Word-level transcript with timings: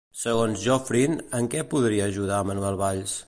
Segons 0.19 0.63
Joffrin, 0.67 1.19
en 1.41 1.51
què 1.53 1.63
podria 1.75 2.09
ajudar 2.13 2.43
Manuel 2.51 2.83
Valls? 2.85 3.15